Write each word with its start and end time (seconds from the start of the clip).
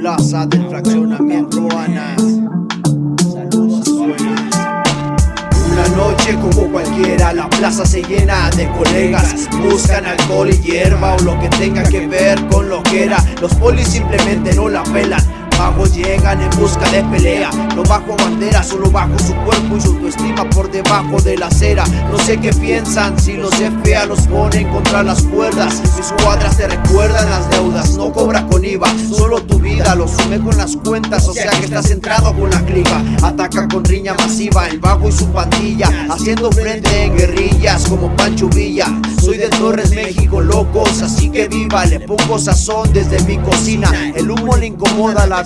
plaza 0.00 0.46
del 0.46 0.66
fraccionamiento 0.66 1.68
Ana. 1.76 2.16
Saludos, 2.16 3.86
Una 3.86 5.88
noche 5.94 6.38
como 6.40 6.72
cualquiera, 6.72 7.34
la 7.34 7.50
plaza 7.50 7.84
se 7.84 8.02
llena 8.02 8.48
de 8.52 8.66
colegas. 8.70 9.46
Buscan 9.62 10.06
alcohol 10.06 10.48
y 10.48 10.58
hierba 10.62 11.16
o 11.16 11.20
lo 11.20 11.38
que 11.38 11.50
tenga 11.50 11.82
que 11.82 12.06
ver 12.06 12.42
con 12.46 12.70
lo 12.70 12.82
que 12.82 13.04
era. 13.04 13.22
Los 13.42 13.54
polis 13.56 13.88
simplemente 13.88 14.54
no 14.54 14.70
la 14.70 14.82
pelan 14.84 15.22
Bajos 15.60 15.94
llegan 15.94 16.40
en 16.40 16.48
busca 16.58 16.90
de 16.90 17.04
pelea. 17.04 17.50
No 17.76 17.82
bajo 17.82 18.16
bandera, 18.16 18.62
solo 18.62 18.90
bajo 18.90 19.18
su 19.18 19.34
cuerpo 19.44 19.76
y 19.76 19.80
su 19.82 19.88
autoestima 19.88 20.48
por 20.48 20.70
debajo 20.70 21.20
de 21.20 21.36
la 21.36 21.48
acera. 21.48 21.84
No 22.10 22.18
sé 22.18 22.38
qué 22.38 22.50
piensan, 22.50 23.20
si 23.20 23.34
los 23.34 23.54
FA 23.56 24.06
los 24.06 24.20
ponen 24.20 24.70
contra 24.70 25.02
las 25.02 25.22
cuerdas. 25.24 25.82
Mis 25.98 26.12
cuadras 26.22 26.56
te 26.56 26.66
recuerdan 26.66 27.28
las 27.28 27.50
deudas, 27.50 27.90
no 27.90 28.10
cobra 28.10 28.46
con 28.46 28.64
IVA 28.64 28.88
Solo 29.10 29.42
tu 29.42 29.58
vida 29.58 29.94
lo 29.94 30.08
sume 30.08 30.40
con 30.40 30.56
las 30.56 30.76
cuentas, 30.76 31.28
o 31.28 31.34
sea 31.34 31.50
que 31.50 31.66
estás 31.66 31.88
centrado 31.88 32.34
con 32.34 32.50
la 32.50 32.60
clica 32.64 33.02
Ataca 33.22 33.68
con 33.68 33.84
riña 33.84 34.14
masiva, 34.14 34.66
el 34.68 34.78
vago 34.78 35.08
y 35.08 35.12
su 35.12 35.26
pandilla 35.26 35.88
Haciendo 36.10 36.50
frente 36.50 37.04
en 37.04 37.16
guerrillas 37.16 37.88
como 37.88 38.14
Pancho 38.16 38.48
Villa 38.48 38.86
Soy 39.22 39.36
de 39.36 39.48
Torres, 39.48 39.90
México, 39.90 40.40
locos, 40.40 41.02
así 41.02 41.30
que 41.30 41.46
viva 41.46 41.84
Le 41.84 42.00
pongo 42.00 42.38
sazón 42.38 42.92
desde 42.92 43.20
mi 43.24 43.36
cocina, 43.38 43.92
el 44.16 44.30
humo 44.30 44.56
le 44.56 44.66
incomoda 44.66 45.22
a 45.22 45.26
la 45.26 45.44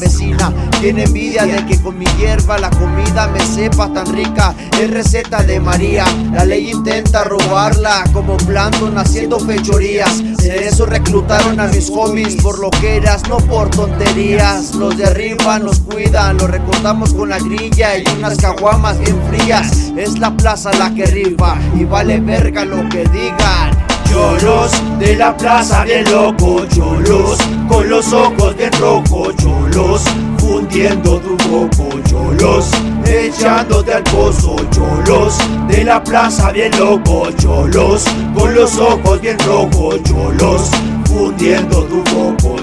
tiene 0.80 1.04
envidia 1.04 1.44
de 1.46 1.64
que 1.66 1.80
con 1.80 1.98
mi 1.98 2.04
hierba 2.18 2.58
la 2.58 2.68
comida 2.70 3.26
me 3.28 3.40
sepa 3.40 3.92
tan 3.92 4.06
rica. 4.14 4.54
Es 4.80 4.90
receta 4.90 5.42
de 5.42 5.58
María. 5.58 6.04
La 6.32 6.44
ley 6.44 6.70
intenta 6.70 7.24
robarla 7.24 8.04
como 8.12 8.36
Blandon 8.36 8.98
haciendo 8.98 9.40
fechorías. 9.40 10.22
De 10.38 10.68
eso 10.68 10.84
reclutaron 10.84 11.58
a 11.58 11.68
mis 11.68 11.90
homies 11.90 12.36
por 12.36 12.58
lo 12.58 12.70
que 12.70 12.96
eras, 12.96 13.26
no 13.28 13.38
por 13.38 13.70
tonterías. 13.70 14.74
Los 14.74 14.96
de 14.96 15.06
arriba 15.06 15.58
nos 15.58 15.80
cuidan, 15.80 16.36
los 16.36 16.50
recortamos 16.50 17.14
con 17.14 17.30
la 17.30 17.38
grilla 17.38 17.96
y 17.96 18.04
unas 18.18 18.36
caguamas 18.36 18.98
bien 18.98 19.16
frías. 19.30 19.92
Es 19.96 20.18
la 20.18 20.36
plaza 20.36 20.53
la 20.54 20.94
que 20.94 21.04
rifa 21.06 21.56
y 21.74 21.84
vale 21.84 22.20
verga 22.20 22.64
lo 22.64 22.88
que 22.88 23.04
digan. 23.06 23.72
Cholos 24.08 24.70
de 25.00 25.16
la 25.16 25.36
plaza 25.36 25.82
bien 25.82 26.04
loco, 26.12 26.64
cholos 26.66 27.38
con 27.68 27.88
los 27.90 28.12
ojos 28.12 28.56
bien 28.56 28.70
rojos, 28.78 29.34
cholos 29.36 30.02
fundiendo 30.38 31.18
tu 31.18 31.36
coco, 31.38 31.88
cholos 32.08 32.70
echándote 33.04 33.94
al 33.94 34.04
pozo, 34.04 34.54
cholos 34.70 35.38
de 35.66 35.82
la 35.82 36.02
plaza 36.02 36.52
bien 36.52 36.70
loco, 36.78 37.28
cholos 37.36 38.04
con 38.38 38.54
los 38.54 38.78
ojos 38.78 39.20
bien 39.20 39.38
rojos, 39.40 40.00
cholos 40.04 40.70
fundiendo 41.06 41.82
tu 41.84 42.04
coco, 42.04 42.53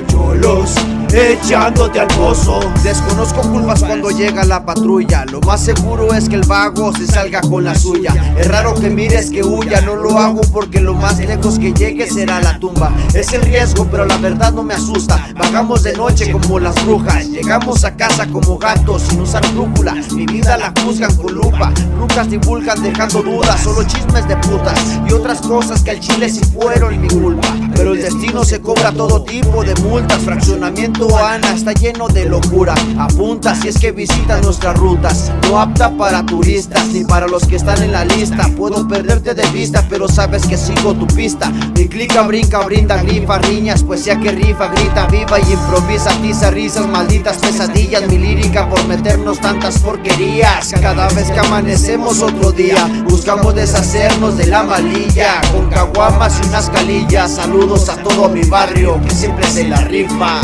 echándote 1.34 2.00
al 2.00 2.08
pozo. 2.08 2.60
Desconozco 2.84 3.42
culpas 3.42 3.84
cuando 3.84 4.10
llega 4.10 4.44
la 4.44 4.66
patrulla. 4.66 5.26
Lo 5.26 5.40
más 5.42 5.62
seguro 5.62 6.14
es 6.14 6.28
que 6.28 6.36
el 6.36 6.46
vago 6.46 6.94
se 6.94 7.08
salga 7.08 7.42
con 7.42 7.64
la 7.64 7.76
suya. 7.76 8.14
Es 8.38 8.48
raro 8.48 8.74
que 8.76 8.90
mires 8.90 9.30
que 9.30 9.44
huya, 9.44 9.82
no 9.82 9.96
lo 9.96 10.18
hago 10.18 10.42
porque 10.52 10.80
lo 10.80 10.94
más 10.94 11.20
lejos 11.20 11.60
que 11.60 11.74
llegue 11.74 12.10
será 12.10 12.42
la 12.42 12.60
tumba. 12.60 12.92
Es 13.14 13.32
el 13.34 13.42
riesgo, 13.42 13.88
pero 13.90 14.06
la 14.06 14.18
verdad 14.18 14.52
no 14.54 14.64
me 14.64 14.74
asusta. 14.74 15.28
Bajamos 15.38 15.84
de 15.84 15.94
noche 15.94 16.32
como 16.32 16.60
las 16.60 16.76
brujas. 16.86 17.28
Llegamos 17.28 17.84
a 17.84 17.96
casa 17.96 18.28
como 18.28 18.58
gatos 18.58 19.04
sin 19.04 19.22
usar 19.22 19.46
brújula. 19.54 19.96
Mi 20.14 20.26
vida 20.26 20.58
la 20.58 20.74
juzgan 20.84 21.16
con 21.16 21.34
lupa. 21.34 21.72
Brujas 21.98 22.30
divulgan 22.30 22.82
dejando 22.82 23.22
dudas, 23.22 23.62
solo 23.62 23.84
chismes 23.84 24.28
de 24.28 24.36
putas 24.38 25.00
y 25.08 25.14
otras 25.14 25.42
cosas 25.42 25.82
que 25.82 25.92
al 25.92 26.00
chile 26.00 26.30
sí 26.30 26.42
fueron 26.54 27.00
mi 27.00 27.08
culpa. 27.08 27.48
Pero 27.76 27.94
el 27.94 28.02
destino 28.02 28.44
se 28.44 28.60
cobra 28.60 28.92
todo 28.92 29.24
tipo 29.24 29.64
de 29.64 29.74
multas, 29.82 30.20
fraccionamiento 30.20 31.08
Está 31.22 31.74
lleno 31.74 32.08
de 32.08 32.26
locura. 32.26 32.74
Apunta 32.98 33.54
si 33.54 33.68
es 33.68 33.78
que 33.78 33.92
visitas 33.92 34.42
nuestras 34.42 34.76
rutas. 34.76 35.32
No 35.44 35.62
apta 35.62 35.96
para 35.96 36.26
turistas 36.26 36.88
ni 36.88 37.04
para 37.04 37.28
los 37.28 37.46
que 37.46 37.58
están 37.58 37.80
en 37.84 37.92
la 37.92 38.04
lista. 38.04 38.50
Puedo 38.58 38.88
perderte 38.88 39.36
de 39.36 39.48
vista, 39.52 39.86
pero 39.88 40.08
sabes 40.08 40.48
que 40.48 40.58
sigo 40.58 40.96
tu 40.96 41.06
pista. 41.06 41.52
Mi 41.76 41.88
clica, 41.88 42.24
brinca, 42.24 42.62
brinda, 42.62 43.04
grifa, 43.04 43.38
riñas, 43.38 43.84
poesía 43.84 44.20
que 44.20 44.32
rifa, 44.32 44.70
grita, 44.70 45.06
viva 45.08 45.40
y 45.40 45.54
improvisa, 45.54 46.10
tiza, 46.24 46.50
risas, 46.50 46.88
malditas 46.88 47.38
pesadillas. 47.38 48.08
Mi 48.08 48.18
lírica 48.18 48.68
por 48.68 48.84
meternos 48.88 49.40
tantas 49.40 49.78
porquerías. 49.78 50.74
Cada 50.82 51.08
vez 51.10 51.30
que 51.30 51.40
amanecemos 51.40 52.24
otro 52.24 52.52
día, 52.52 52.90
buscamos 53.08 53.54
deshacernos 53.54 54.38
de 54.38 54.48
la 54.48 54.64
malilla. 54.64 55.40
Con 55.52 55.70
caguamas 55.70 56.42
y 56.42 56.48
unas 56.48 56.72
calillas. 56.72 57.36
Saludos 57.36 57.90
a 57.90 57.98
todo 57.98 58.28
mi 58.28 58.42
barrio 58.42 59.00
que 59.04 59.12
siempre 59.14 59.46
se 59.48 59.68
la 59.68 59.82
rifa. 59.82 60.42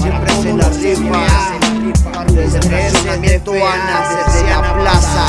Siempre 0.00 0.32
se 0.42 0.52
la 0.54 0.68
rifa. 0.68 1.26
Desde 2.32 2.58
estacionamiento 2.58 3.52
Ana, 3.52 4.24
desde 4.26 4.48
la 4.48 4.74
plaza. 4.74 5.26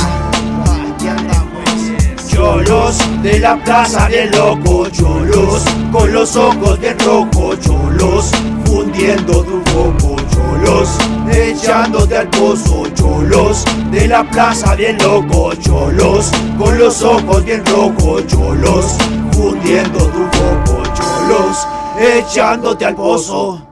Cholos 2.28 2.98
de 3.22 3.38
la 3.38 3.56
plaza 3.62 4.08
bien 4.08 4.30
loco, 4.32 4.88
cholos 4.88 5.64
con 5.92 6.12
los 6.12 6.34
ojos 6.36 6.80
bien 6.80 6.98
rojos, 7.00 7.60
cholos 7.60 8.30
fundiendo 8.64 9.44
tu 9.44 9.62
foco, 9.70 10.16
cholos 10.32 10.88
echándote 11.30 12.16
al 12.16 12.28
pozo, 12.30 12.84
cholos 12.94 13.64
de 13.90 14.08
la 14.08 14.24
plaza 14.24 14.74
bien 14.74 14.96
loco, 14.98 15.52
cholos 15.54 16.30
con 16.58 16.78
los 16.78 17.02
ojos 17.02 17.44
bien 17.44 17.64
rojos, 17.66 18.26
cholos 18.26 18.96
fundiendo 19.32 19.98
tu 20.08 20.24
foco, 20.36 20.82
cholos 20.94 21.68
echándote 22.00 22.86
al 22.86 22.94
pozo. 22.96 23.71